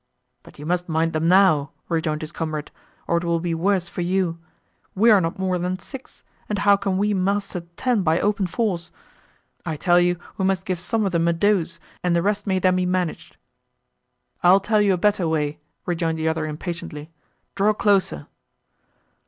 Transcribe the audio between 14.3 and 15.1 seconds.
"I'll tell you a